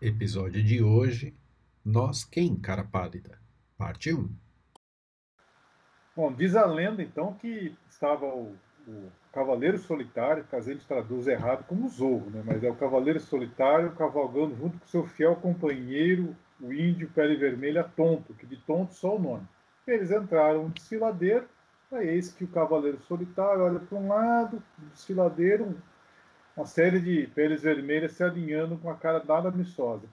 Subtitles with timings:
[0.00, 1.34] Episódio de hoje:
[1.84, 3.38] Nós Quem, Cara Pálida?
[3.78, 4.28] Parte 1.
[6.16, 8.56] Bom, diz a lenda então que estava o,
[8.88, 12.42] o Cavaleiro Solitário, a gente traduz errado como Zorro, né?
[12.44, 17.84] mas é o Cavaleiro Solitário cavalgando junto com seu fiel companheiro, o índio pele vermelha
[17.84, 19.46] Tonto, que de Tonto só o nome.
[19.86, 21.48] Eles entraram no desfiladeiro,
[21.92, 25.80] aí eis que o Cavaleiro Solitário olha para um lado, o desfiladeiro,
[26.56, 30.06] uma série de peles vermelhas se alinhando com a cara nada amistosa.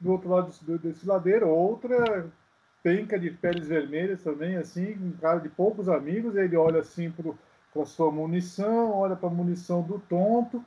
[0.00, 2.30] Do outro lado do desfiladeiro, outra
[2.82, 7.82] penca de peles vermelhas também, assim, um cara de poucos amigos, ele olha assim para
[7.82, 10.64] a sua munição, olha para a munição do tonto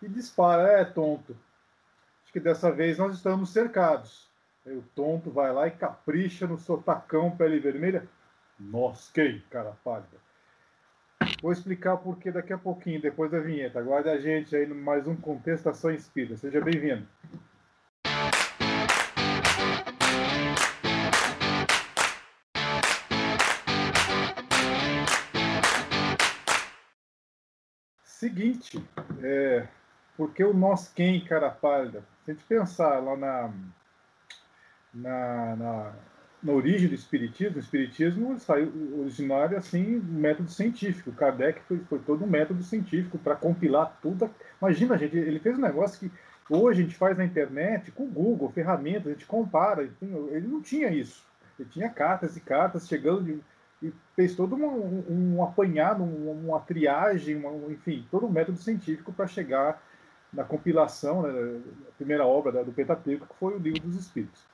[0.00, 0.80] e dispara.
[0.80, 1.36] É, tonto.
[2.22, 4.28] Acho que dessa vez nós estamos cercados.
[4.66, 8.08] Aí o tonto vai lá e capricha no sotacão pele vermelha.
[8.58, 10.27] Nossa, que cara pálida.
[11.40, 13.78] Vou explicar o porquê daqui a pouquinho, depois da vinheta.
[13.78, 16.36] Aguarde a gente aí no mais um Contestação Espírita.
[16.36, 17.06] Seja bem-vindo.
[28.02, 28.84] Seguinte,
[29.22, 29.68] é,
[30.16, 32.04] porque o nós quem, cara pálida?
[32.24, 33.52] Se a gente pensar lá na,
[34.92, 35.94] na, na
[36.42, 41.12] na origem do espiritismo, o espiritismo saiu originário assim, método científico.
[41.12, 44.30] Kardec foi, foi todo um método científico para compilar tudo.
[44.60, 46.10] Imagina, gente, ele fez um negócio que
[46.48, 49.88] hoje a gente faz na internet, com o Google, ferramentas, a gente compara.
[50.00, 51.26] Ele não tinha isso.
[51.58, 53.40] Ele tinha cartas e cartas chegando de,
[53.82, 58.58] e fez todo um, um, um apanhado, um, uma triagem, uma, enfim, todo um método
[58.58, 59.82] científico para chegar
[60.32, 64.48] na compilação, né, a primeira obra do Pentateuco, que foi o Livro dos Espíritos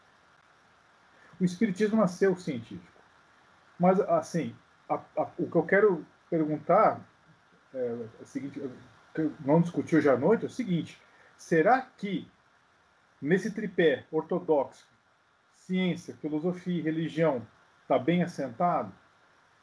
[1.40, 3.00] o Espiritismo nasceu científico.
[3.78, 4.54] Mas, assim,
[4.88, 7.00] a, a, o que eu quero perguntar
[7.74, 8.60] é, é o seguinte,
[9.44, 11.00] não discutiu hoje à noite, é o seguinte:
[11.36, 12.28] será que
[13.20, 14.86] nesse tripé ortodoxo,
[15.54, 17.46] ciência, filosofia e religião,
[17.82, 18.92] está bem assentado?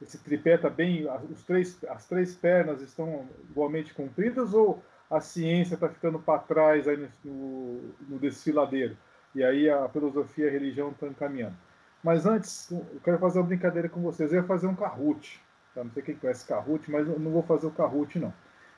[0.02, 5.76] Esse tripé está bem, os três, as três pernas estão igualmente compridas ou a ciência
[5.76, 8.98] está ficando para trás aí no, no desfiladeiro?
[9.34, 11.56] E aí a filosofia e a religião estão encaminhando.
[12.04, 14.32] Mas antes, eu quero fazer uma brincadeira com vocês.
[14.32, 15.42] Eu ia fazer um Kahoot.
[15.74, 15.84] Tá?
[15.84, 18.34] Não sei quem conhece Kahoot, mas eu não vou fazer o Kahoot, não.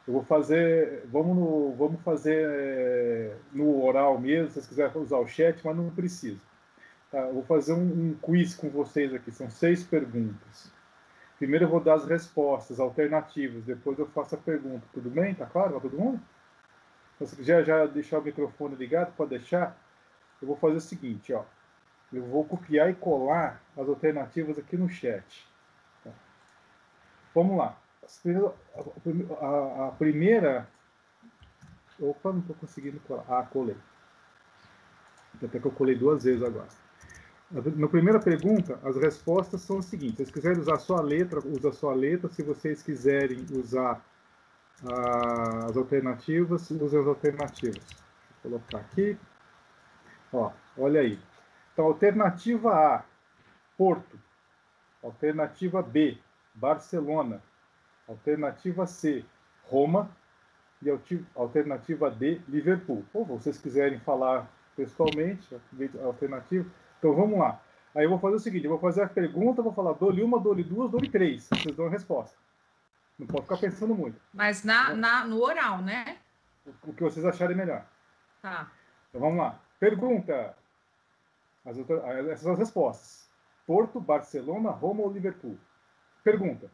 [0.05, 1.03] Eu vou fazer.
[1.07, 5.75] Vamos, no, vamos fazer é, no oral mesmo, se vocês quiserem usar o chat, mas
[5.75, 6.39] não precisa.
[7.09, 7.19] Tá?
[7.19, 9.31] Eu vou fazer um, um quiz com vocês aqui.
[9.31, 10.71] São seis perguntas.
[11.37, 14.85] Primeiro eu vou dar as respostas alternativas, depois eu faço a pergunta.
[14.93, 15.33] Tudo bem?
[15.33, 16.21] Tá claro para todo mundo?
[17.19, 19.77] Você quiser já deixar o microfone ligado, pode deixar.
[20.43, 21.45] Eu vou fazer o seguinte, ó.
[22.11, 25.47] Eu vou copiar e colar as alternativas aqui no chat.
[27.33, 27.79] Vamos lá.
[29.39, 30.67] A, primeira.
[31.97, 33.23] Opa, não estou conseguindo colar.
[33.29, 33.77] Ah, colei.
[35.41, 36.67] Até que eu colei duas vezes agora.
[37.49, 40.17] Na primeira pergunta, as respostas são as seguintes.
[40.17, 42.29] Se vocês quiserem usar a letra, usa a letra.
[42.29, 44.03] Se vocês quiserem usar
[44.85, 47.81] ah, as alternativas, usem as alternativas.
[48.43, 49.17] Vou colocar aqui.
[50.33, 51.19] Ó, olha aí.
[51.71, 53.03] Então, alternativa A,
[53.77, 54.19] Porto.
[55.03, 56.17] Alternativa B,
[56.53, 57.41] Barcelona.
[58.07, 59.23] Alternativa C,
[59.69, 60.09] Roma.
[60.81, 60.89] E
[61.35, 63.05] alternativa D, Liverpool.
[63.13, 65.47] Ou vocês quiserem falar pessoalmente,
[66.03, 66.65] alternativa.
[66.99, 67.61] Então vamos lá.
[67.95, 70.39] Aí eu vou fazer o seguinte: eu vou fazer a pergunta, vou falar dou-lhe uma,
[70.39, 71.43] dou-lhe duas, dou-lhe três.
[71.43, 72.37] Vocês dão a resposta.
[73.17, 74.19] Não pode ficar pensando muito.
[74.33, 76.17] Mas na, na, no oral, né?
[76.65, 77.85] O, o que vocês acharem melhor.
[78.41, 78.71] Tá.
[79.09, 79.59] Então vamos lá.
[79.83, 80.55] Pergunta:
[81.65, 83.29] as outras, essas são as respostas.
[83.67, 85.57] Porto, Barcelona, Roma ou Liverpool?
[86.23, 86.71] Pergunta.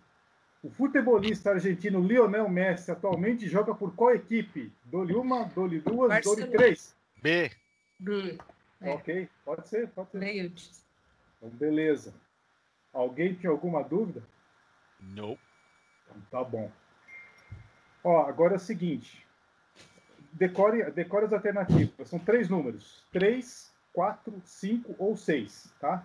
[0.62, 4.72] O futebolista argentino Lionel Messi atualmente joga por qual equipe?
[4.86, 6.96] Dole uma, dole duas, dole três?
[7.20, 7.50] B.
[8.00, 8.38] B.
[8.80, 8.94] É.
[8.94, 10.54] Ok, pode ser, pode ser.
[11.38, 12.14] Então, beleza.
[12.94, 14.22] Alguém tinha alguma dúvida?
[15.00, 15.36] Não.
[16.06, 16.72] Então, tá bom.
[18.04, 19.26] Ó, agora é o seguinte.
[20.32, 22.10] Decore, decore as alternativas.
[22.10, 23.04] São três números.
[23.12, 26.04] Três 4, 5 ou 6, tá?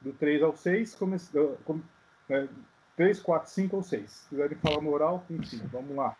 [0.00, 1.16] Do 3 ao 6, come,
[1.64, 1.82] come,
[2.28, 2.48] né,
[2.96, 4.10] 3, 4, 5 ou 6.
[4.10, 6.16] Se quiserem falar no oral, enfim, vamos lá.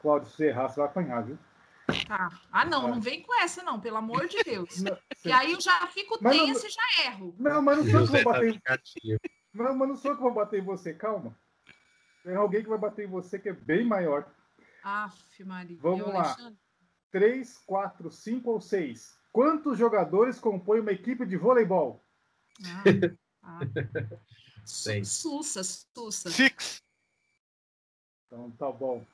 [0.00, 1.38] Cláudio, se errar, você vai apanhar, viu?
[2.06, 2.30] Tá.
[2.52, 4.80] Ah, não, não vem com essa, não, pelo amor de Deus.
[4.82, 5.32] Não, você...
[5.32, 7.34] aí eu já fico mas tenso e já erro.
[7.38, 9.18] Não, mas não sou eu que vou bater em...
[9.52, 11.36] Não, mas não sou eu que vou bater em você, calma.
[12.22, 14.26] Tem alguém que vai bater em você que é bem maior.
[14.82, 15.78] Aff, Maria.
[15.80, 16.24] Vamos lá.
[16.24, 16.58] Alexandre?
[17.10, 19.18] 3, 4, 5 ou 6?
[19.32, 22.04] Quantos jogadores compõem uma equipe de voleibol?
[22.64, 22.82] Ah,
[23.42, 23.60] ah.
[24.64, 25.08] Seis.
[25.08, 26.30] Sussa, sussa.
[26.30, 26.82] Six.
[28.26, 29.04] Então tá bom.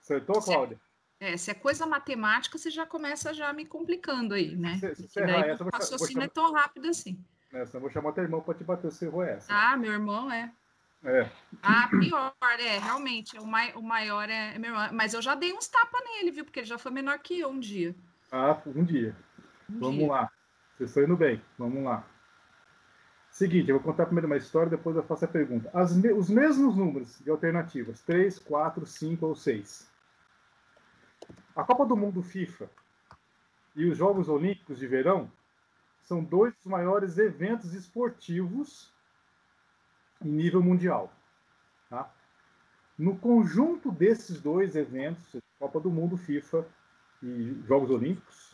[0.00, 0.80] Acertou, Cláudia?
[1.20, 4.78] É, se é coisa matemática, você já começa já me complicando aí, né?
[4.78, 6.24] Se, se daí essa, o raciocínio chamar...
[6.24, 7.22] é tão rápido assim.
[7.52, 9.46] Nessa, eu vou chamar teu irmão para te bater se errou essa.
[9.52, 10.52] Ah, meu irmão é.
[11.04, 11.28] É.
[11.62, 13.38] Ah, pior, é, realmente.
[13.38, 14.88] O, mai, o maior é, é meu irmão.
[14.92, 16.44] Mas eu já dei uns tapas nele, viu?
[16.44, 17.94] Porque ele já foi menor que eu um dia.
[18.30, 19.16] Ah, um dia.
[19.68, 20.08] Um Vamos dia.
[20.08, 20.30] lá.
[20.76, 21.42] Vocês estão indo bem.
[21.58, 22.06] Vamos lá.
[23.30, 25.72] Seguinte, eu vou contar primeiro uma história, depois eu faço a pergunta.
[25.94, 29.90] Me os mesmos números de alternativas, 3, 4, 5 ou 6.
[31.56, 32.68] A Copa do Mundo FIFA
[33.74, 35.32] e os Jogos Olímpicos de Verão
[36.02, 38.91] são dois dos maiores eventos esportivos
[40.24, 41.12] em nível mundial.
[41.88, 42.10] Tá?
[42.98, 46.66] No conjunto desses dois eventos, Copa do Mundo, FIFA
[47.22, 48.52] e Jogos Olímpicos,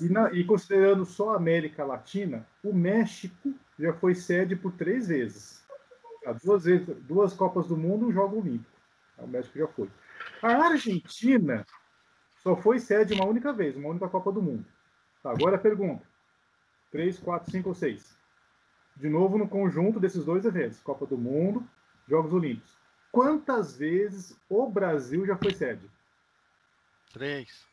[0.00, 5.08] e, na, e, considerando só a América Latina, o México já foi sede por três
[5.08, 5.64] vezes.
[6.22, 6.32] Tá?
[6.32, 8.70] Duas, vezes, duas Copas do Mundo e um Jogo Olímpico.
[9.16, 9.24] Tá?
[9.24, 9.90] O México já foi.
[10.42, 11.66] A Argentina
[12.36, 14.64] só foi sede uma única vez, uma única Copa do Mundo.
[15.22, 16.06] Tá, agora a pergunta:
[16.92, 18.15] 3, 4, 5 ou 6?
[18.96, 21.66] De novo no conjunto desses dois eventos, Copa do Mundo,
[22.08, 22.76] Jogos Olímpicos.
[23.12, 25.90] Quantas vezes o Brasil já foi sede?
[27.12, 27.66] Três.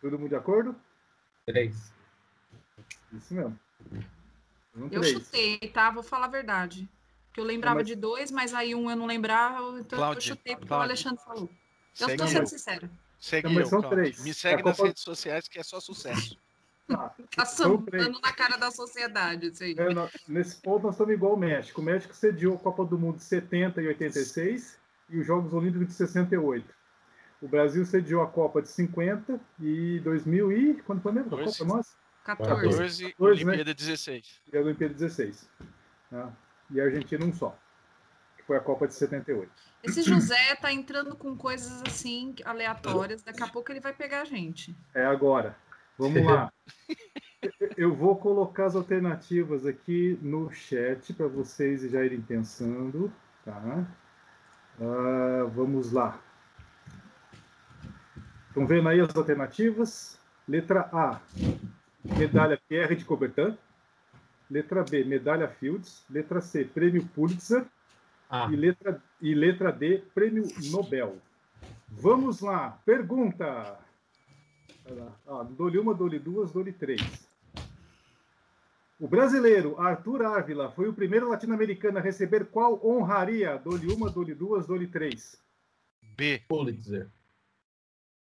[0.00, 0.74] Todo mundo de acordo?
[1.46, 1.92] Três.
[3.12, 3.58] Isso mesmo.
[4.74, 5.90] Um, eu chutei, tá?
[5.90, 6.88] Vou falar a verdade.
[7.26, 7.86] Porque eu lembrava mas...
[7.86, 10.86] de dois, mas aí um eu não lembrava, então Cláudia, eu chutei porque Cláudia.
[10.86, 11.50] o Alexandre falou.
[11.98, 12.90] Eu estou sendo sincera.
[13.18, 14.22] Segue eu, são três.
[14.22, 14.88] Me segue é nas Copa...
[14.88, 16.38] redes sociais que é só sucesso.
[16.94, 19.74] Ah, tá sambando na cara da sociedade, isso aí.
[19.78, 21.80] É, nós, nesse ponto nós estamos igual o México.
[21.80, 24.78] O México cediu a Copa do Mundo de 70 e 86
[25.10, 26.80] e os Jogos Olímpicos de 68.
[27.42, 30.74] O Brasil cediu a Copa de 50 e 2000 e...
[30.82, 31.34] Quando foi mesmo?
[31.34, 31.94] A Copa nossa?
[32.24, 32.68] 14.
[32.68, 33.74] 14, 14 Olimpíada né?
[33.74, 34.40] 16.
[34.52, 35.48] E a Olimpíada 16.
[36.10, 36.32] Né?
[36.70, 37.56] E a Argentina um só.
[38.36, 39.50] Que foi a Copa de 78.
[39.82, 43.22] Esse José tá entrando com coisas assim aleatórias.
[43.22, 44.76] Daqui a pouco ele vai pegar a gente.
[44.94, 45.56] É agora.
[46.00, 46.50] Vamos lá.
[47.76, 53.12] Eu vou colocar as alternativas aqui no chat para vocês já irem pensando,
[53.44, 53.86] tá?
[54.78, 56.18] Uh, vamos lá.
[58.48, 60.18] Estão vendo aí as alternativas?
[60.48, 61.20] Letra A,
[62.16, 63.58] medalha Pierre de Coubertin.
[64.50, 66.02] Letra B, medalha Fields.
[66.08, 67.66] Letra C, prêmio Pulitzer.
[68.30, 68.48] Ah.
[68.50, 71.18] E, letra, e letra D, prêmio Nobel.
[71.88, 73.78] Vamos lá, pergunta.
[75.26, 77.00] Ah, dou-lhe uma, dou-lhe duas, dou-lhe três.
[78.98, 83.56] O brasileiro Arthur Ávila foi o primeiro latino-americano a receber qual honraria?
[83.56, 85.40] Dou-lhe uma, dou-lhe duas, dou-lhe três.
[86.16, 86.42] B.
[86.46, 87.08] Pulitzer.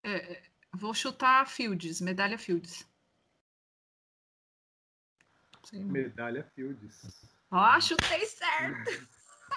[0.02, 2.84] É, vou chutar Fields, medalha Fields.
[5.72, 7.24] Medalha Fields.
[7.50, 9.08] Ó, oh, chutei certo.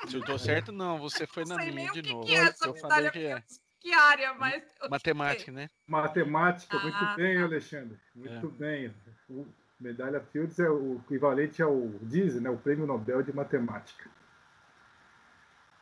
[0.08, 1.00] Chutou certo, não.
[1.00, 2.26] Você foi na minha de novo.
[2.26, 3.44] Que é essa eu falei que é.
[3.80, 4.64] Que área, mas.
[4.90, 5.70] Matemática, né?
[5.88, 7.44] Matemática, muito ah, bem, tá.
[7.44, 7.98] Alexandre.
[8.16, 8.60] Muito é.
[8.60, 8.94] bem.
[9.30, 9.46] O
[9.80, 12.50] medalha Fields é o equivalente ao DISE, né?
[12.50, 14.10] O Prêmio Nobel de Matemática.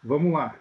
[0.03, 0.55] Vamos lá.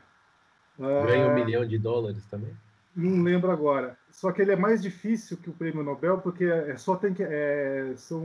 [0.79, 1.35] Ganha um uh...
[1.35, 2.57] milhão de dólares também?
[2.97, 3.99] Não lembro agora.
[4.11, 7.23] Só que ele é mais difícil que o Prêmio Nobel, porque é só tem que.
[7.23, 8.23] É, são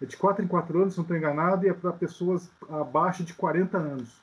[0.00, 3.24] é de 4 em 4 anos, se não estou enganado, e é para pessoas abaixo
[3.24, 4.22] de 40 anos.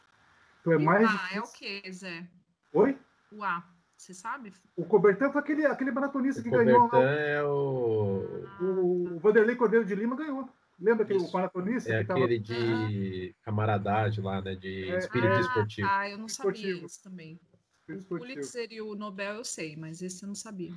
[0.61, 1.11] Então é e mais.
[1.11, 2.25] O A é o que, Zé?
[2.71, 2.97] Oi?
[3.35, 3.63] O A.
[3.97, 4.53] Você sabe?
[4.75, 6.89] O Cobertan foi aquele, aquele maratonista o que ganhou.
[6.93, 8.47] é o...
[8.61, 9.15] o.
[9.15, 10.49] O Vanderlei Cordeiro de Lima ganhou.
[10.79, 11.27] Lembra que Isso.
[11.27, 11.91] o maratonista?
[11.91, 12.53] É aquele tava...
[12.53, 14.55] de camaradagem lá, né?
[14.55, 15.87] De é, espírito ah, esportivo.
[15.89, 16.85] Ah, eu não sabia esportivo.
[16.85, 17.39] isso também.
[17.87, 20.73] O Pulitzer e o Nobel eu sei, mas esse eu não sabia.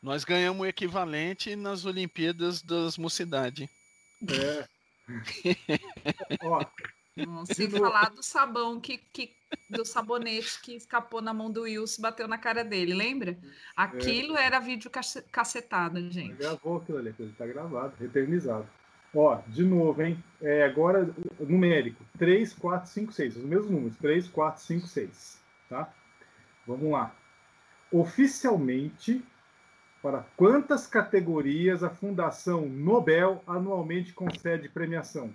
[0.00, 3.68] Nós ganhamos o equivalente nas Olimpíadas das Mocidades.
[4.30, 4.68] É.
[6.44, 6.64] Ó,
[7.16, 9.34] não, sem falar do sabão que, que
[9.70, 13.38] do sabonete que escapou na mão do Wilson e bateu na cara dele, lembra?
[13.76, 14.46] Aquilo é.
[14.46, 14.90] era vídeo
[15.30, 16.34] cacetado, gente.
[16.34, 18.68] Gravou aquilo ali, ele tá gravado, eternizado.
[19.14, 20.22] Ó, de novo, hein?
[20.42, 23.36] É, agora, numérico: 3, 4, 5, 6.
[23.36, 25.40] Os mesmos números: 3, 4, 5, 6.
[25.68, 25.94] Tá?
[26.66, 27.14] Vamos lá.
[27.92, 29.24] Oficialmente,
[30.02, 35.32] para quantas categorias a Fundação Nobel anualmente concede premiação?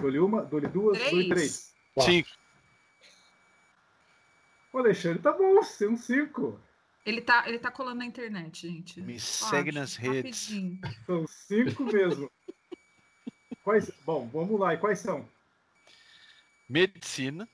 [0.00, 1.74] Dou-lhe uma, dou-lhe duas, dou-lhe três.
[2.00, 2.28] Cinco.
[4.72, 6.60] O Alexandre tá bom, são cinco.
[7.04, 9.00] Ele tá, ele tá colando na internet, gente.
[9.00, 10.50] Me segue nas redes.
[10.50, 10.80] Rapidinho.
[11.06, 12.30] São cinco mesmo.
[13.64, 14.74] quais, bom, vamos lá.
[14.74, 15.26] E quais são?
[16.68, 17.48] Medicina.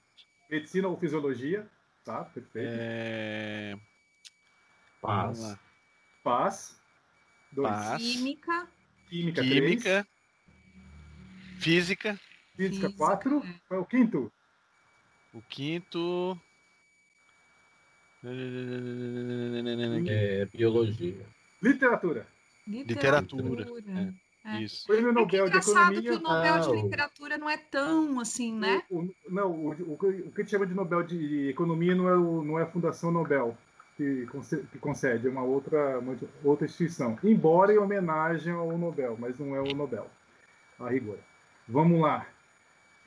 [0.51, 1.71] Medicina ou fisiologia?
[2.05, 2.69] Tá, perfeito.
[2.69, 3.79] É...
[5.01, 5.57] Paz.
[6.23, 6.81] Paz.
[7.53, 7.71] Dois.
[7.71, 8.03] Paz.
[8.03, 8.69] Química.
[9.09, 9.43] Química.
[9.43, 9.83] Química.
[9.83, 10.15] Três.
[11.61, 12.21] Física.
[12.57, 13.39] Física, quatro.
[13.45, 13.55] É.
[13.69, 14.33] Qual é o quinto?
[15.33, 16.39] O quinto.
[20.09, 21.27] É biologia.
[21.63, 22.27] Literatura.
[22.67, 23.67] Literatura.
[23.89, 24.25] É.
[24.47, 24.61] É.
[24.63, 24.87] Isso.
[24.87, 26.03] Prêmio É que é Nobel de engraçado Economia.
[26.03, 28.83] que o Nobel de Ah, o- Literatura não é tão assim, né?
[28.91, 31.95] O- o- não, o, o, que- o que a gente chama de Nobel de Economia
[31.95, 33.57] não é, o, não é a Fundação Nobel
[33.97, 37.19] que, conce- que concede, é uma outra, uma outra instituição.
[37.25, 40.11] Embora em homenagem ao Nobel, mas não é o Nobel,
[40.79, 41.19] a rigor.
[41.67, 42.27] Vamos lá.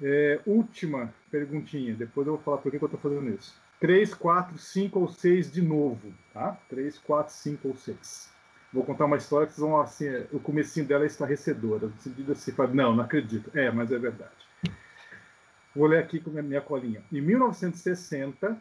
[0.02, 3.56] É, última perguntinha, depois eu vou falar por que que eu estou fazendo isso.
[3.80, 6.58] 3, 4, 5 ou 6 de novo, tá?
[6.70, 8.32] 3, 4, 5 ou 6.
[8.74, 11.88] Vou contar uma história que vocês vão, assim, é, o comecinho dela é estarrecedora.
[11.88, 13.50] No sentido assim, não, não acredito.
[13.58, 14.32] É, mas é verdade.
[15.76, 17.04] Vou ler aqui com a minha colinha.
[17.12, 18.60] Em 1960,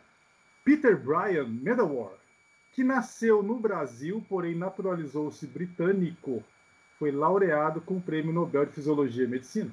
[0.65, 2.13] Peter Bryan Medawar,
[2.73, 6.45] que nasceu no Brasil, porém naturalizou-se britânico,
[6.99, 9.71] foi laureado com o Prêmio Nobel de Fisiologia e Medicina.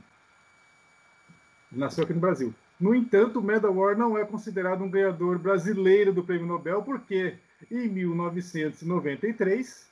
[1.76, 2.54] Nasceu aqui no Brasil.
[2.80, 7.36] No entanto, Medawar não é considerado um ganhador brasileiro do Prêmio Nobel, porque
[7.72, 9.88] em 1993,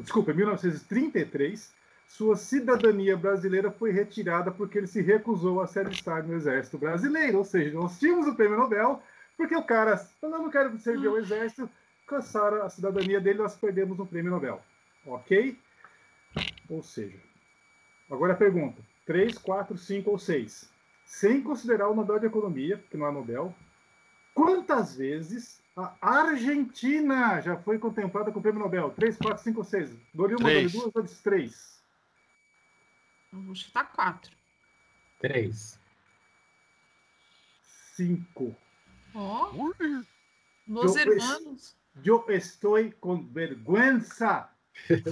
[0.00, 1.72] desculpa, em 1933,
[2.08, 7.38] sua cidadania brasileira foi retirada porque ele se recusou a se alistar no Exército Brasileiro.
[7.38, 9.02] Ou seja, nós tínhamos o Prêmio Nobel
[9.36, 11.68] porque o cara falou, não quero servir ao Exército,
[12.06, 14.62] cansaram a cidadania dele, nós perdemos um Prêmio Nobel.
[15.04, 15.58] Ok?
[16.68, 17.18] Ou seja,
[18.10, 20.75] agora a pergunta: 3, 4, 5 ou 6?
[21.06, 23.54] Sem considerar o Nobel de Economia, que não é Nobel,
[24.34, 28.90] quantas vezes a Argentina já foi contemplada com o Prêmio Nobel?
[28.90, 29.90] 3, 4, 5 ou 6?
[30.12, 30.72] Dou-lhe uma, Três.
[30.72, 31.80] duas, dou-lhe três.
[33.32, 34.34] Eu vou chutar quatro.
[35.20, 35.78] Três.
[37.94, 38.54] Cinco.
[39.14, 40.04] Ó, Ui,
[40.68, 41.76] Los Eu- Hermanos.
[42.04, 44.48] Eu estou com vergüenza.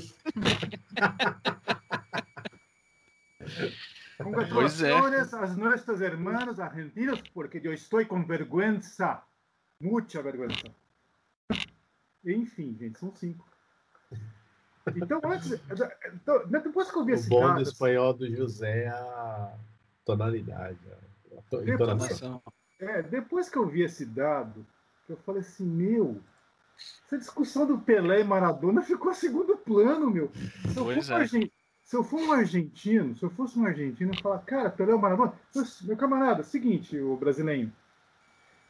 [4.22, 9.20] Congratulações aos nossos irmãos argentinos, porque eu estou com vergüenza.
[9.80, 10.64] Muita vergüenza.
[12.24, 13.44] Enfim, gente, são cinco.
[14.94, 15.52] Então, antes,
[16.14, 19.54] então, depois que eu vi O esse bom dado, do espanhol do José é a
[20.04, 20.78] tonalidade.
[21.32, 22.42] A to- Depois- entonação.
[22.78, 24.64] É, depois que eu vi esse dado,
[25.08, 26.20] eu falei assim, meu,
[27.06, 30.30] essa discussão do Pelé e Maradona ficou a segundo plano, meu.
[30.72, 31.26] Se eu, Pois for é.
[31.84, 34.98] Se eu for um argentino, se eu fosse um argentino, eu falar, cara, Pelé ou
[34.98, 35.34] Maradona?
[35.82, 37.70] Meu camarada, seguinte, o brasileiro,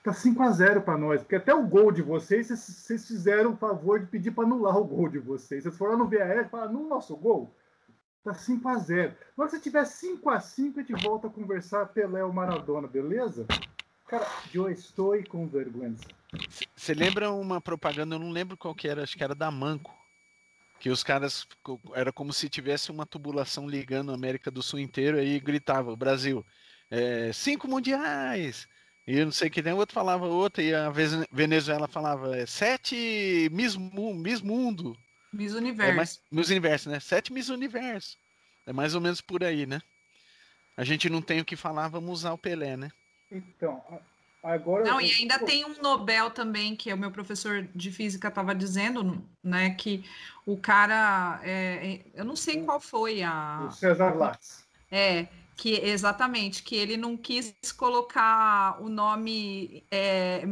[0.03, 4.07] tá 5x0 para nós, porque até o gol de vocês, vocês, fizeram o favor de
[4.07, 5.63] pedir para anular o gol de vocês.
[5.63, 7.55] Vocês foram lá no VAR e falaram, no nosso gol,
[8.25, 9.15] tá 5x0.
[9.37, 13.47] Na hora que você tiver 5x5, a gente volta a conversar Pelé ou Maradona, beleza?
[14.09, 15.95] Cara, eu estou com vergonha.
[16.75, 20.04] Você lembra uma propaganda, eu não lembro qual que era, acho que era da Manco.
[20.81, 21.47] Que os caras,
[21.95, 26.45] era como se tivesse uma tubulação ligando a América do Sul inteiro aí gritava, Brasil,
[26.91, 28.69] é, cinco mundiais!
[29.07, 31.87] E eu não sei o que tem, o outro falava outra, e a Vez- Venezuela
[31.87, 34.97] falava, é, sete Miss, Miss Mundo.
[35.33, 35.97] Miss É Universo.
[35.97, 37.01] mais, Miss Universo, né?
[37.01, 38.17] Sete Miss Universo.
[38.67, 39.81] É mais ou menos por aí, né?
[40.77, 42.91] A gente não tem o que falar, vamos usar o Pelé, né?
[43.31, 43.83] Então,
[44.45, 44.85] agora.
[44.85, 48.55] Não, eu- e ainda tem um Nobel também, que o meu professor de física estava
[48.55, 50.05] dizendo, né, que
[50.47, 54.65] o cara, é, é, eu não sei qual foi a, O César Latz.
[54.91, 60.43] é, que exatamente, que ele não quis colocar o nome é,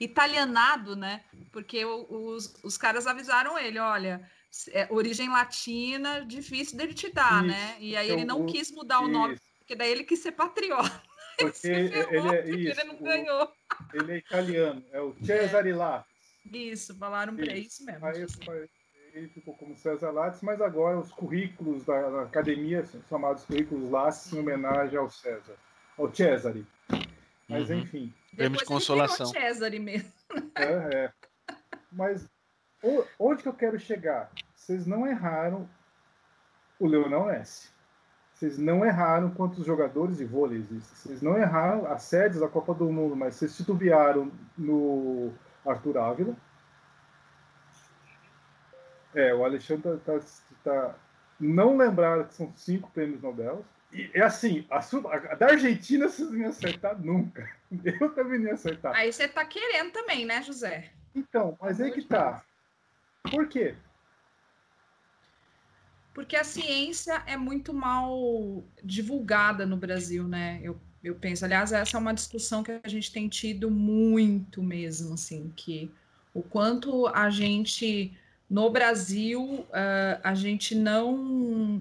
[0.00, 4.30] italianado, né, porque os, os caras avisaram ele, olha,
[4.70, 8.70] é, origem latina, difícil dele te dar, Isso, né, e aí então, ele não quis
[8.70, 11.02] mudar o nome, Isso, porque daí ele quis ser patriota,
[11.38, 12.80] Porque ferrou, ele é isso.
[12.80, 13.52] ele não o- ganhou.
[13.94, 16.06] ele é italiano, é o Cesare Latz.
[16.52, 17.82] Isso, falaram para Isso.
[17.82, 18.06] isso mesmo.
[18.06, 18.26] Aí
[19.14, 23.90] ele ficou como César Latz, mas agora os currículos da, da academia são chamados currículos
[23.90, 25.56] Latz em homenagem ao César,
[25.96, 26.66] ao Cesare.
[27.48, 27.78] Mas Uhum.
[27.80, 29.26] enfim, Prêmio de consolação.
[29.26, 30.12] Cesare mesmo.
[30.54, 31.12] é, é.
[31.90, 32.28] Mas
[32.82, 34.30] o- onde que eu quero chegar?
[34.54, 35.68] Vocês não erraram
[36.78, 37.70] o Leonel Messi.
[38.38, 40.94] Vocês não erraram quantos jogadores de vôlei existem.
[40.94, 45.32] Vocês não erraram as sedes da Copa do Mundo, mas vocês titubearam no
[45.66, 46.36] Arthur Ávila.
[49.12, 50.24] É, o Alexandre tá, tá-
[50.62, 50.94] tá-
[51.40, 53.64] não lembraram que são cinco prêmios Nobel.
[53.92, 57.50] E é assim, a, a da Argentina vocês não iam acertar nunca.
[58.00, 58.94] Eu também não ia acertar.
[58.94, 60.92] Aí você tá querendo também, né, José?
[61.12, 62.44] Então, mas aí que tá.
[63.32, 63.74] Por quê?
[66.18, 70.58] Porque a ciência é muito mal divulgada no Brasil, né?
[70.60, 75.14] Eu, eu penso, aliás, essa é uma discussão que a gente tem tido muito mesmo,
[75.14, 75.88] assim, que
[76.34, 78.12] o quanto a gente
[78.50, 81.16] no Brasil, uh, a gente não,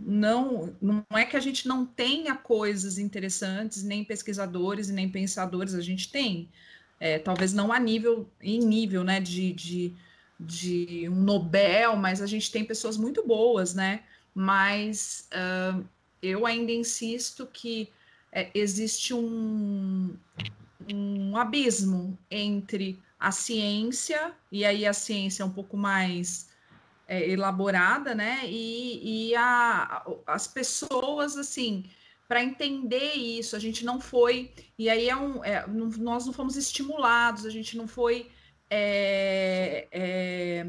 [0.05, 5.81] não, não é que a gente não tenha coisas interessantes, nem pesquisadores, nem pensadores, a
[5.81, 6.47] gente tem.
[6.99, 9.95] É, talvez não a nível, em nível, né, de, de,
[10.39, 14.03] de um Nobel, mas a gente tem pessoas muito boas, né?
[14.39, 15.83] Mas uh,
[16.21, 17.91] eu ainda insisto que
[18.31, 20.15] é, existe um,
[20.93, 26.51] um abismo entre a ciência, e aí a ciência é um pouco mais
[27.07, 28.41] é, elaborada, né?
[28.45, 31.89] E, e a, as pessoas, assim,
[32.27, 36.55] para entender isso, a gente não foi, e aí é um, é, nós não fomos
[36.55, 38.29] estimulados, a gente não foi
[38.69, 40.67] é, é,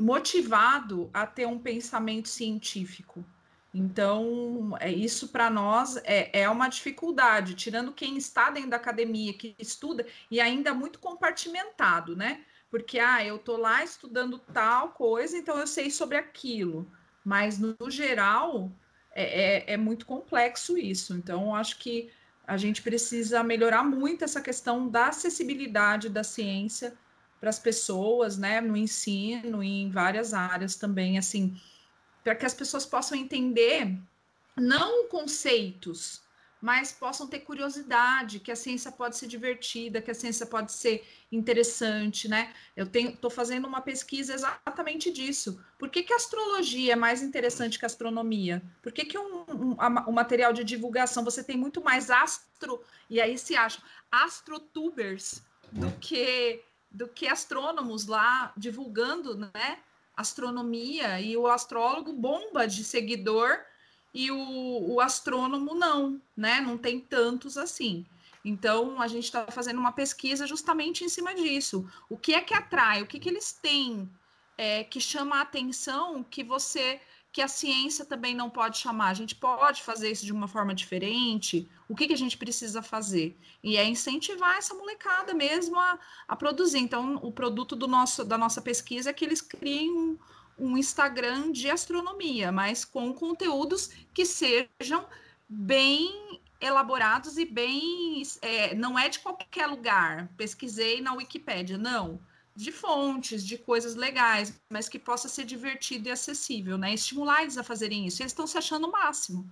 [0.00, 3.24] motivado a ter um pensamento científico.
[3.72, 9.32] Então, é, isso para nós é, é uma dificuldade, tirando quem está dentro da academia,
[9.32, 12.44] que estuda, e ainda muito compartimentado, né?
[12.68, 16.90] Porque, ah, eu tô lá estudando tal coisa, então eu sei sobre aquilo.
[17.24, 18.70] Mas, no geral,
[19.12, 21.14] é, é, é muito complexo isso.
[21.14, 22.10] Então, acho que
[22.46, 26.96] a gente precisa melhorar muito essa questão da acessibilidade da ciência
[27.40, 31.58] para as pessoas, né, no ensino e em várias áreas também, assim,
[32.22, 33.98] para que as pessoas possam entender
[34.56, 36.20] não conceitos,
[36.60, 41.02] mas possam ter curiosidade, que a ciência pode ser divertida, que a ciência pode ser
[41.32, 42.52] interessante, né?
[42.76, 45.58] Eu estou fazendo uma pesquisa exatamente disso.
[45.78, 48.62] Por que, que a astrologia é mais interessante que a astronomia?
[48.82, 49.76] Por que, que um, um,
[50.08, 53.82] um material de divulgação você tem muito mais astro, e aí se acham
[54.12, 55.42] astrotubers
[55.72, 59.78] do que do que astrônomos lá divulgando, né?
[60.16, 63.58] Astronomia e o astrólogo bomba de seguidor
[64.12, 66.60] e o, o astrônomo não, né?
[66.60, 68.04] Não tem tantos assim.
[68.44, 71.88] Então, a gente está fazendo uma pesquisa justamente em cima disso.
[72.08, 73.02] O que é que atrai?
[73.02, 74.10] O que, que eles têm
[74.56, 77.00] é, que chama a atenção que você
[77.32, 79.08] que a ciência também não pode chamar.
[79.08, 81.68] A gente pode fazer isso de uma forma diferente.
[81.88, 83.38] O que, que a gente precisa fazer?
[83.62, 86.78] E é incentivar essa molecada mesmo a, a produzir.
[86.78, 90.18] Então, o produto do nosso, da nossa pesquisa é que eles criem um,
[90.58, 95.06] um Instagram de astronomia, mas com conteúdos que sejam
[95.48, 98.22] bem elaborados e bem.
[98.42, 100.28] É, não é de qualquer lugar.
[100.36, 102.20] Pesquisei na Wikipédia, não.
[102.54, 106.92] De fontes, de coisas legais, mas que possa ser divertido e acessível, né?
[106.92, 108.22] Estimular eles a fazerem isso.
[108.22, 109.50] Eles estão se achando o máximo,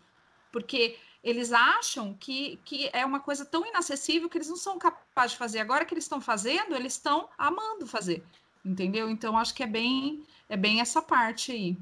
[0.52, 5.32] porque eles acham que, que é uma coisa tão inacessível que eles não são capazes
[5.32, 5.58] de fazer.
[5.60, 8.22] Agora que eles estão fazendo, eles estão amando fazer,
[8.64, 9.08] entendeu?
[9.08, 11.76] Então, acho que é bem é bem essa parte aí.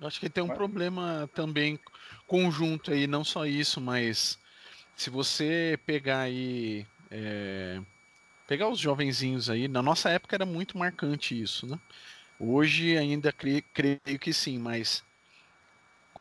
[0.00, 1.78] Eu acho que tem um problema também
[2.26, 4.38] conjunto aí, não só isso, mas
[4.96, 6.86] se você pegar aí.
[7.10, 7.80] É,
[8.52, 11.80] pegar os jovenzinhos aí, na nossa época era muito marcante isso, né?
[12.38, 15.02] Hoje ainda creio, creio que sim, mas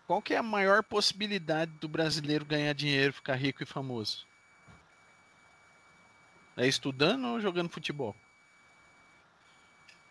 [0.07, 4.25] qual que é a maior possibilidade do brasileiro ganhar dinheiro, ficar rico e famoso?
[6.55, 8.15] É estudando ou jogando futebol?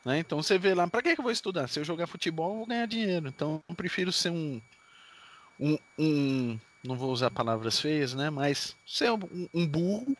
[0.04, 0.18] Né?
[0.18, 1.68] Então você vê lá, para que, que eu vou estudar?
[1.68, 3.28] Se eu jogar futebol, eu vou ganhar dinheiro.
[3.28, 4.60] Então eu prefiro ser um,
[5.58, 8.28] um, um não vou usar palavras feias, né?
[8.28, 10.14] Mas ser um, um burro,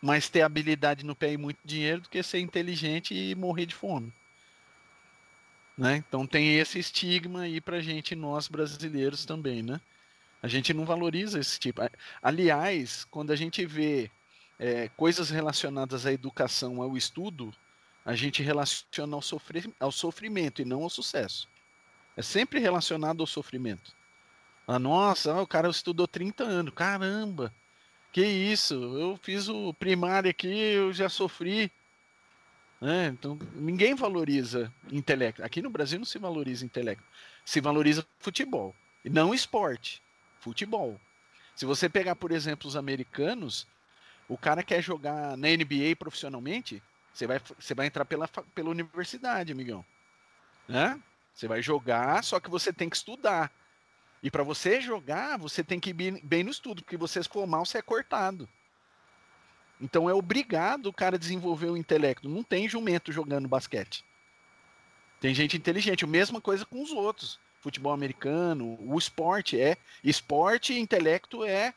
[0.00, 3.74] mas ter habilidade no pé e muito dinheiro do que ser inteligente e morrer de
[3.74, 4.12] fome.
[5.76, 5.96] Né?
[5.96, 9.80] Então tem esse estigma aí pra gente, nós brasileiros também, né?
[10.42, 11.82] A gente não valoriza esse tipo.
[12.22, 14.10] Aliás, quando a gente vê
[14.58, 17.54] é, coisas relacionadas à educação, ao estudo,
[18.04, 21.48] a gente relaciona ao, sofrer, ao sofrimento e não ao sucesso.
[22.16, 23.94] É sempre relacionado ao sofrimento.
[24.66, 26.74] Ah, nossa, o cara estudou 30 anos.
[26.74, 27.52] Caramba,
[28.12, 28.74] que isso?
[28.74, 31.70] Eu fiz o primário aqui, eu já sofri.
[32.80, 33.08] Né?
[33.08, 35.44] Então, ninguém valoriza intelecto.
[35.44, 37.04] Aqui no Brasil não se valoriza intelecto.
[37.44, 38.74] Se valoriza futebol.
[39.04, 40.02] E não esporte.
[40.40, 41.00] Futebol.
[41.54, 43.66] Se você pegar, por exemplo, os americanos,
[44.28, 49.52] o cara quer jogar na NBA profissionalmente, você vai, você vai entrar pela, pela universidade,
[49.52, 49.84] amigão.
[50.66, 50.98] Né?
[51.34, 53.52] Você vai jogar, só que você tem que estudar.
[54.22, 57.64] E para você jogar, você tem que ir bem, no estudo, porque você for mal,
[57.64, 58.48] você é cortado.
[59.80, 62.28] Então é obrigado o cara desenvolver o intelecto.
[62.28, 64.04] Não tem jumento jogando basquete.
[65.20, 66.04] Tem gente inteligente.
[66.04, 67.38] A mesma coisa com os outros.
[67.60, 69.76] Futebol americano, o esporte é.
[70.04, 71.74] Esporte e intelecto é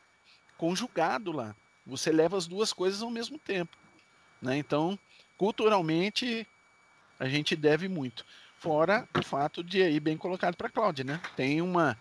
[0.56, 1.54] conjugado lá.
[1.86, 3.76] Você leva as duas coisas ao mesmo tempo.
[4.40, 4.56] Né?
[4.56, 4.98] Então,
[5.36, 6.46] culturalmente
[7.18, 8.24] a gente deve muito.
[8.58, 11.20] Fora o fato de aí bem colocado para Cláudia, né?
[11.36, 11.98] Tem uma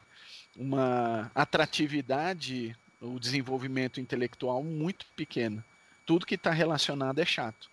[0.55, 5.63] uma atratividade, o desenvolvimento intelectual muito pequena.
[6.05, 7.71] Tudo que está relacionado é chato.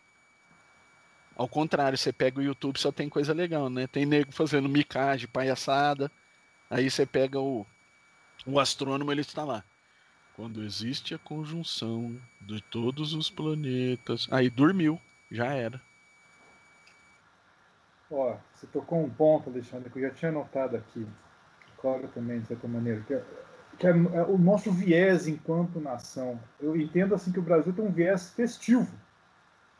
[1.36, 3.86] Ao contrário, você pega o YouTube, só tem coisa legal, né?
[3.86, 6.10] Tem nego fazendo micagem, palhaçada.
[6.68, 7.66] Aí você pega o,
[8.46, 9.64] o astrônomo, ele está lá.
[10.36, 14.28] Quando existe a conjunção de todos os planetas.
[14.30, 15.80] Aí dormiu, já era.
[18.10, 21.06] Ó, você tocou um ponto, Alexandre, que eu já tinha notado aqui.
[21.80, 23.00] Claro também, de certa maneira.
[23.06, 23.24] Que, é,
[23.78, 26.38] que é, é o nosso viés enquanto nação.
[26.60, 28.90] Eu entendo assim que o Brasil tem um viés festivo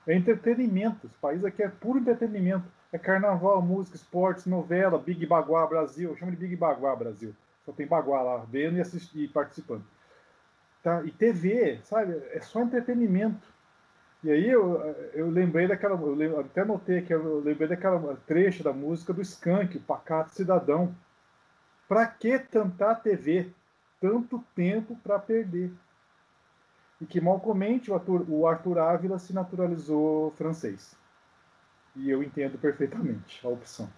[0.06, 1.06] é entretenimento.
[1.06, 2.64] Esse país aqui é puro entretenimento.
[2.92, 6.10] É carnaval, música, esportes, novela, Big Baguá Brasil.
[6.10, 7.34] Eu chamo de Big Baguá Brasil.
[7.64, 9.84] Só tem Baguá lá, vendo e, assistindo, e participando.
[10.82, 11.02] Tá?
[11.04, 12.20] E TV, sabe?
[12.32, 13.46] É só entretenimento.
[14.24, 14.80] E aí eu,
[15.14, 15.94] eu lembrei daquela.
[15.94, 20.94] Eu até notei que eu lembrei daquela trecho da música do Skank, o Pacato Cidadão.
[21.90, 23.50] Pra que tanta TV?
[24.00, 25.72] Tanto tempo para perder
[27.00, 30.94] e que malcomente o Arthur, o Arthur Ávila se naturalizou francês.
[31.96, 33.90] E eu entendo perfeitamente a opção.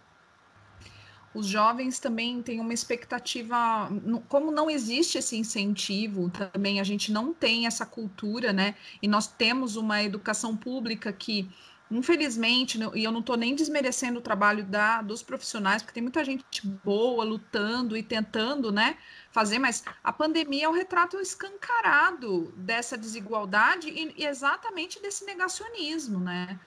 [1.34, 3.90] Os jovens também têm uma expectativa,
[4.26, 8.74] como não existe esse incentivo, também a gente não tem essa cultura, né?
[9.02, 11.50] E nós temos uma educação pública que
[11.96, 16.24] infelizmente, e eu não estou nem desmerecendo o trabalho da, dos profissionais, porque tem muita
[16.24, 18.96] gente boa lutando e tentando, né,
[19.30, 26.18] fazer, mas a pandemia é o retrato escancarado dessa desigualdade e, e exatamente desse negacionismo,
[26.18, 26.58] né?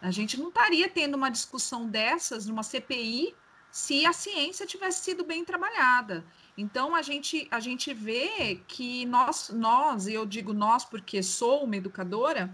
[0.00, 3.36] A gente não estaria tendo uma discussão dessas numa CPI
[3.70, 6.24] se a ciência tivesse sido bem trabalhada.
[6.58, 11.64] Então a gente a gente vê que nós nós, e eu digo nós porque sou
[11.64, 12.52] uma educadora,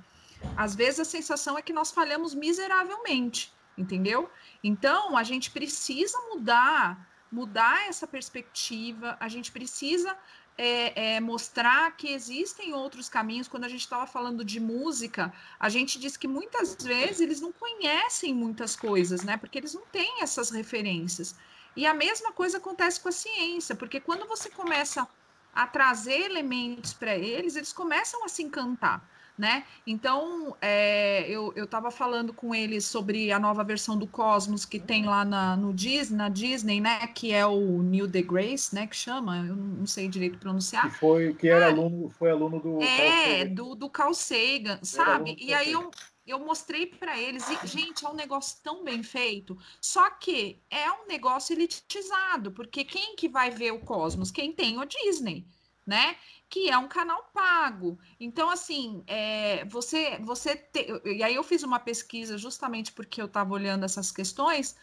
[0.56, 4.30] às vezes a sensação é que nós falhamos miseravelmente, entendeu?
[4.62, 10.16] Então a gente precisa mudar, mudar essa perspectiva, a gente precisa
[10.56, 13.46] é, é, mostrar que existem outros caminhos.
[13.46, 17.52] Quando a gente estava falando de música, a gente diz que muitas vezes eles não
[17.52, 19.36] conhecem muitas coisas, né?
[19.36, 21.36] Porque eles não têm essas referências.
[21.76, 25.06] E a mesma coisa acontece com a ciência, porque quando você começa
[25.54, 29.00] a trazer elementos para eles, eles começam a se encantar
[29.38, 29.64] né?
[29.86, 35.06] Então, é, eu estava falando com ele sobre a nova versão do Cosmos que tem
[35.06, 37.06] lá na, no Disney, na Disney, né?
[37.06, 38.86] Que é o Neil deGrasse, né?
[38.86, 40.90] Que chama, eu não sei direito pronunciar.
[40.90, 44.80] Que foi, que era ah, aluno, foi aluno do É, Carl do, do Carl Sagan,
[44.82, 45.36] sabe?
[45.38, 45.90] E aí eu,
[46.26, 50.90] eu mostrei para eles, e, gente, é um negócio tão bem feito, só que é
[50.90, 54.30] um negócio elitizado, porque quem que vai ver o Cosmos?
[54.30, 55.46] Quem tem o Disney,
[55.88, 56.16] né?
[56.48, 57.98] que é um canal pago.
[58.18, 60.86] Então, assim, é, você, você te...
[61.04, 64.76] e aí eu fiz uma pesquisa justamente porque eu estava olhando essas questões.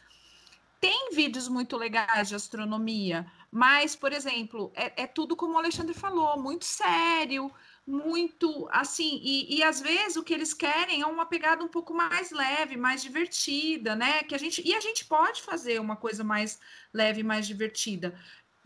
[0.80, 5.96] Tem vídeos muito legais de astronomia, mas, por exemplo, é, é tudo como o Alexandre
[5.96, 7.52] falou, muito sério,
[7.88, 11.94] muito assim, e, e às vezes o que eles querem é uma pegada um pouco
[11.94, 14.24] mais leve, mais divertida, né?
[14.24, 16.60] Que a gente, e a gente pode fazer uma coisa mais
[16.94, 18.14] leve, mais divertida.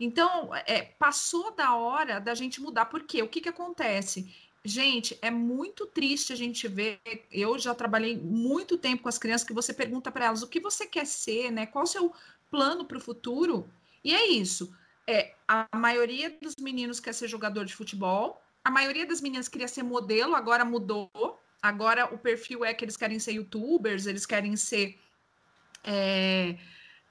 [0.00, 4.34] Então, é, passou da hora da gente mudar, porque o que, que acontece?
[4.64, 6.98] Gente, é muito triste a gente ver.
[7.30, 10.58] Eu já trabalhei muito tempo com as crianças que você pergunta para elas o que
[10.58, 11.66] você quer ser, né?
[11.66, 12.14] Qual o seu
[12.50, 13.70] plano para o futuro?
[14.02, 14.74] E é isso.
[15.06, 19.68] É, a maioria dos meninos quer ser jogador de futebol, a maioria das meninas queria
[19.68, 21.10] ser modelo, agora mudou.
[21.62, 24.98] Agora o perfil é que eles querem ser youtubers, eles querem ser
[25.84, 26.56] é,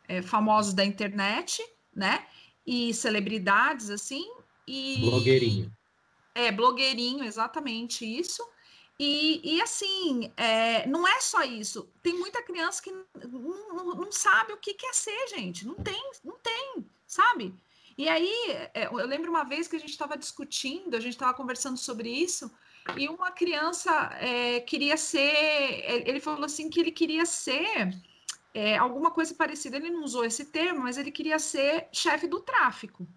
[0.07, 1.63] é, famosos da internet,
[1.95, 2.25] né?
[2.69, 4.31] E celebridades, assim.
[4.67, 5.75] E, blogueirinho.
[6.35, 8.47] É, blogueirinho, exatamente isso.
[8.99, 11.89] E, e assim, é, não é só isso.
[12.03, 13.07] Tem muita criança que não,
[13.73, 15.65] não, não sabe o que quer ser, gente.
[15.65, 17.55] Não tem, não tem, sabe?
[17.97, 18.31] E aí,
[18.75, 22.07] é, eu lembro uma vez que a gente estava discutindo, a gente estava conversando sobre
[22.07, 22.51] isso,
[22.95, 26.05] e uma criança é, queria ser.
[26.07, 27.99] Ele falou assim que ele queria ser
[28.53, 29.77] é, alguma coisa parecida.
[29.77, 33.07] Ele não usou esse termo, mas ele queria ser chefe do tráfico.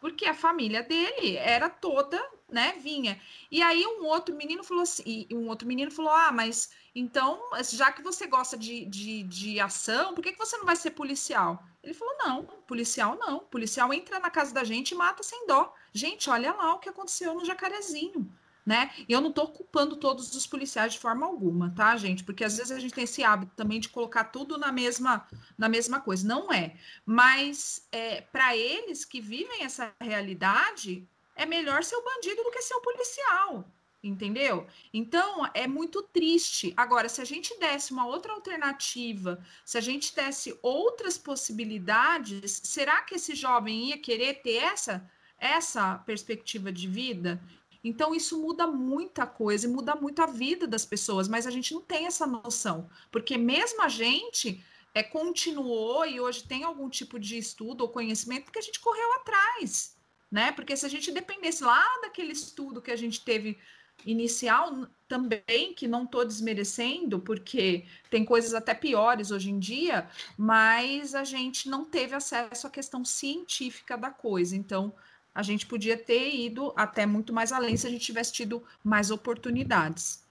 [0.00, 3.20] Porque a família dele era toda, né, vinha.
[3.50, 7.40] E aí um outro menino falou assim, um outro menino falou: "Ah, mas então,
[7.72, 10.90] já que você gosta de, de, de ação, por que, que você não vai ser
[10.92, 13.40] policial?" Ele falou: "Não, policial não.
[13.40, 15.74] Policial entra na casa da gente e mata sem dó.
[15.92, 18.30] Gente, olha lá o que aconteceu no Jacarezinho
[18.66, 18.90] né?
[19.08, 22.24] E eu não estou culpando todos os policiais de forma alguma, tá, gente?
[22.24, 25.24] Porque às vezes a gente tem esse hábito também de colocar tudo na mesma,
[25.56, 26.26] na mesma coisa.
[26.26, 26.74] Não é.
[27.04, 32.60] Mas é, para eles que vivem essa realidade, é melhor ser o bandido do que
[32.60, 33.70] ser o policial.
[34.02, 34.66] Entendeu?
[34.92, 36.72] Então é muito triste.
[36.76, 43.02] Agora, se a gente desse uma outra alternativa, se a gente desse outras possibilidades, será
[43.02, 47.42] que esse jovem ia querer ter essa, essa perspectiva de vida?
[47.88, 51.72] Então, isso muda muita coisa e muda muito a vida das pessoas, mas a gente
[51.72, 57.18] não tem essa noção, porque mesmo a gente é, continuou e hoje tem algum tipo
[57.18, 59.96] de estudo ou conhecimento porque a gente correu atrás,
[60.30, 60.50] né?
[60.50, 63.56] Porque se a gente dependesse lá daquele estudo que a gente teve
[64.04, 71.14] inicial também, que não estou desmerecendo, porque tem coisas até piores hoje em dia, mas
[71.14, 74.56] a gente não teve acesso à questão científica da coisa.
[74.56, 74.92] Então,
[75.36, 79.10] a gente podia ter ido até muito mais além se a gente tivesse tido mais
[79.10, 80.26] oportunidades.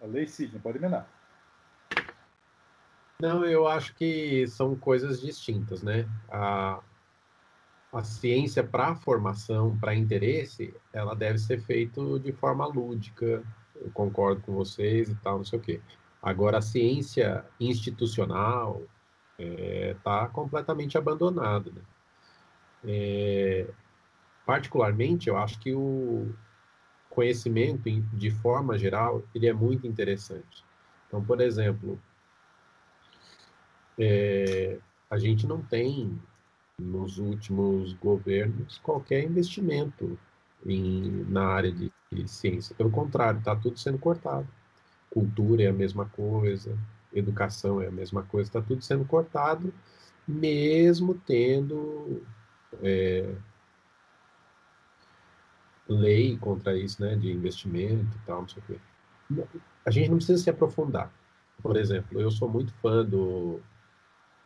[0.00, 1.08] A lei Sidney, pode emendar.
[3.20, 6.08] Não, eu acho que são coisas distintas, né?
[6.30, 6.80] A,
[7.92, 13.42] a ciência para formação, para interesse, ela deve ser feita de forma lúdica.
[13.74, 15.80] Eu concordo com vocês e tal, não sei o quê.
[16.22, 18.82] Agora, a ciência institucional
[19.36, 21.72] está é, completamente abandonada.
[21.72, 21.82] Né?
[22.84, 23.66] É,
[24.46, 26.32] particularmente, eu acho que o
[27.10, 30.64] conhecimento, de forma geral, ele é muito interessante.
[31.08, 31.98] Então, por exemplo,
[33.98, 34.78] é,
[35.10, 36.18] a gente não tem
[36.78, 40.18] nos últimos governos qualquer investimento
[40.64, 42.74] em, na área de, de ciência.
[42.76, 44.46] Pelo contrário, está tudo sendo cortado.
[45.10, 46.78] Cultura é a mesma coisa,
[47.12, 49.72] educação é a mesma coisa, está tudo sendo cortado,
[50.28, 52.22] mesmo tendo
[52.82, 53.34] é,
[55.88, 58.78] lei contra isso, né, de investimento e tal, não sei o quê.
[59.84, 61.12] A gente não precisa se aprofundar.
[61.62, 63.60] Por exemplo, eu sou muito fã do,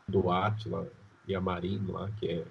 [0.07, 0.91] do Atila,
[1.31, 2.45] e a Marino lá, que é,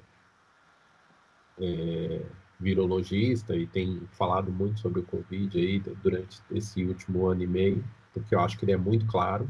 [1.59, 2.25] é,
[2.59, 7.83] virologista e tem falado muito sobre o Covid aí durante esse último ano e meio,
[8.13, 9.49] porque eu acho que ele é muito claro.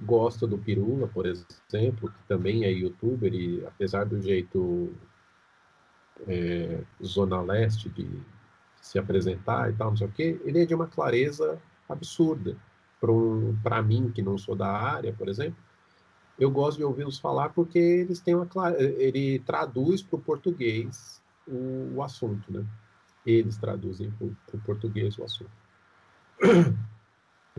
[0.00, 4.94] Gosto do Pirula, por exemplo, que também é youtuber e apesar do jeito
[6.26, 8.08] é, zona leste de
[8.80, 12.56] se apresentar e tal, não sei o quê, ele é de uma clareza absurda.
[13.00, 15.58] Para um, mim, que não sou da área, por exemplo,
[16.38, 18.48] eu gosto de ouvi-los falar porque eles têm uma
[18.98, 22.64] ele traduz para o português o, assunto, né?
[23.24, 25.50] Eles traduzem para o português o assunto.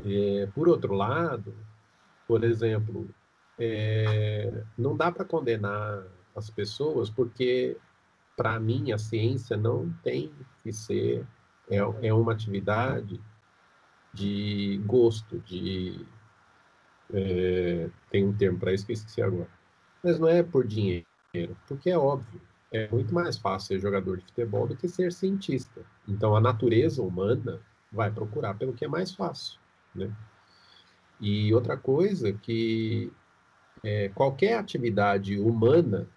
[0.06, 1.56] É, por outro lado,
[2.28, 3.10] por exemplo,
[3.58, 6.04] é, não dá para condenar
[6.36, 7.76] as pessoas porque,
[8.38, 11.26] para mim, a ciência não tem que ser
[11.69, 13.19] é, é uma atividade
[14.13, 16.06] de gosto, de
[17.12, 19.50] é, tem um termo para isso que eu esqueci agora.
[20.04, 21.06] Mas não é por dinheiro,
[21.67, 22.39] porque é óbvio.
[22.71, 25.82] É muito mais fácil ser jogador de futebol do que ser cientista.
[26.08, 27.60] Então a natureza humana
[27.91, 29.60] vai procurar pelo que é mais fácil,
[29.95, 30.13] né?
[31.19, 33.12] E outra coisa que
[33.84, 36.08] é, qualquer atividade humana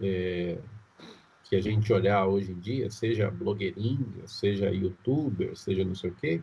[0.00, 0.58] é,
[1.54, 6.14] que a gente olhar hoje em dia, seja blogueirinha, seja youtuber, seja não sei o
[6.14, 6.42] quê,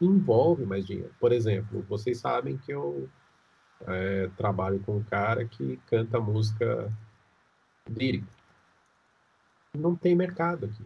[0.00, 1.12] envolve mais dinheiro.
[1.20, 3.08] Por exemplo, vocês sabem que eu
[3.86, 6.92] é, trabalho com um cara que canta música
[7.88, 8.26] lírica.
[9.74, 10.84] Não tem mercado aqui,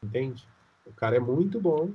[0.00, 0.46] entende?
[0.86, 1.90] O cara é muito bom,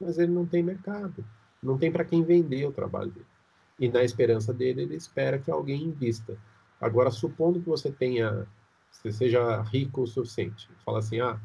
[0.00, 1.24] mas ele não tem mercado.
[1.62, 3.26] Não tem para quem vender o trabalho dele.
[3.78, 6.36] E na esperança dele, ele espera que alguém invista.
[6.80, 8.44] Agora, supondo que você tenha,
[8.96, 11.38] você seja rico o suficiente, fala assim, ah,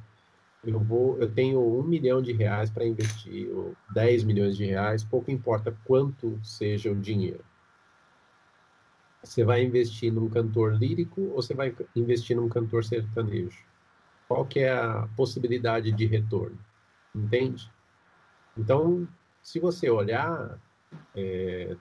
[0.63, 5.03] eu vou, eu tenho um milhão de reais para investir, ou 10 milhões de reais,
[5.03, 7.43] pouco importa quanto seja o dinheiro.
[9.23, 13.63] Você vai investir num cantor lírico ou você vai investir num cantor sertanejo?
[14.27, 16.57] Qual que é a possibilidade de retorno?
[17.13, 17.71] Entende?
[18.57, 19.07] Então,
[19.43, 20.59] se você olhar
[21.15, 21.75] é,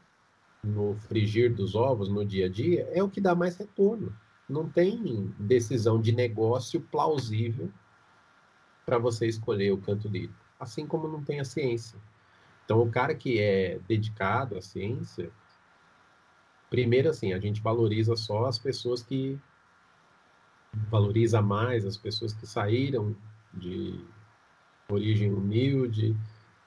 [0.62, 4.14] no frigir dos ovos, no dia a dia, é o que dá mais retorno.
[4.50, 7.70] Não tem decisão de negócio plausível
[8.84, 11.96] para você escolher o canto lírico, assim como não tem a ciência.
[12.64, 15.30] Então, o cara que é dedicado à ciência,
[16.68, 19.38] primeiro assim, a gente valoriza só as pessoas que
[20.90, 23.14] valoriza mais as pessoas que saíram
[23.54, 24.04] de
[24.88, 26.16] origem humilde,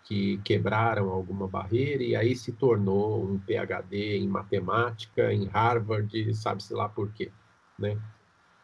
[0.06, 6.74] que quebraram alguma barreira e aí se tornou um PhD em matemática em Harvard, sabe-se
[6.74, 7.30] lá por quê,
[7.78, 8.00] né?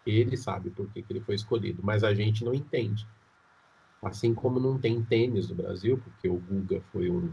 [0.06, 3.08] Ele sabe por que, que ele foi escolhido, mas a gente não entende.
[4.02, 7.32] Assim como não tem tênis no Brasil, porque o Guga foi um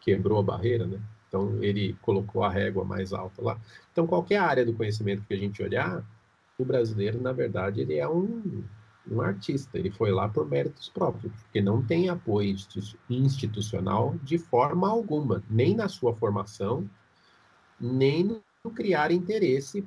[0.00, 1.00] quebrou a barreira, né?
[1.28, 3.60] Então ele colocou a régua mais alta lá.
[3.90, 6.04] Então qualquer área do conhecimento que a gente olhar,
[6.58, 8.62] o brasileiro na verdade ele é um,
[9.10, 9.76] um artista.
[9.76, 12.54] Ele foi lá por méritos próprios, porque não tem apoio
[13.10, 16.88] institucional de forma alguma, nem na sua formação,
[17.80, 19.86] nem no criar interesse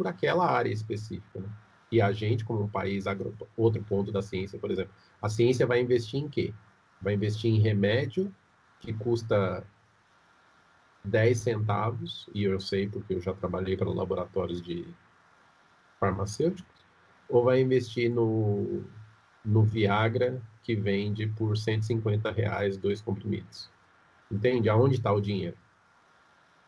[0.00, 1.40] por aquela área específica.
[1.40, 1.48] Né?
[1.92, 3.04] E a gente, como um país,
[3.54, 6.54] outro ponto da ciência, por exemplo, A ciência vai investir em quê?
[7.02, 8.34] Vai investir em remédio
[8.78, 9.62] que custa
[11.04, 14.86] 10 centavos, e eu sei porque eu já trabalhei para laboratórios de
[15.98, 16.86] farmacêuticos,
[17.28, 18.82] ou vai investir no,
[19.44, 23.70] no Viagra, que vende por 150 reais dois comprimidos.
[24.32, 24.70] Entende?
[24.70, 25.58] Aonde está o dinheiro?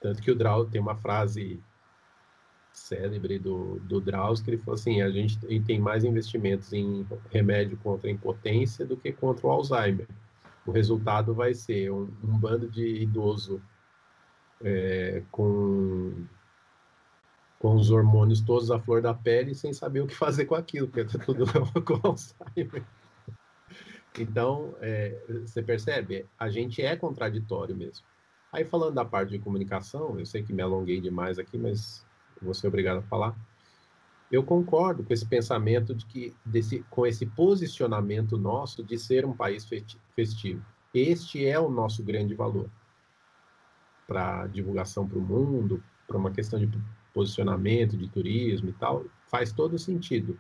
[0.03, 1.63] Tanto que o Drauzio tem uma frase
[2.73, 7.77] célebre do, do Drauzio, que ele falou assim, a gente tem mais investimentos em remédio
[7.79, 10.09] contra a impotência do que contra o Alzheimer.
[10.67, 13.61] O resultado vai ser um, um bando de idoso
[14.63, 16.27] é, com
[17.59, 20.89] com os hormônios todos à flor da pele sem saber o que fazer com aquilo,
[20.89, 21.45] porque tá tudo
[21.85, 22.85] com Alzheimer.
[24.19, 26.27] Então, é, você percebe?
[26.37, 28.05] A gente é contraditório mesmo.
[28.53, 32.05] Aí, falando da parte de comunicação, eu sei que me alonguei demais aqui, mas
[32.45, 33.37] vou ser obrigado a falar.
[34.31, 39.35] Eu concordo com esse pensamento de que, desse, com esse posicionamento nosso de ser um
[39.35, 39.69] país
[40.15, 40.65] festivo.
[40.95, 42.71] Este é o nosso grande valor
[44.07, 46.69] para divulgação para o mundo, para uma questão de
[47.13, 50.39] posicionamento de turismo e tal, faz todo sentido.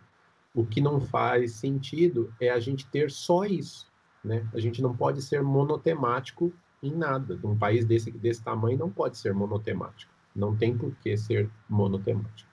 [0.54, 3.90] O que não faz sentido é a gente ter só isso,
[4.22, 4.46] né?
[4.52, 7.38] A gente não pode ser monotemático em nada.
[7.42, 10.11] Um país desse, desse tamanho não pode ser monotemático.
[10.34, 12.51] Não tem por que ser monotemático.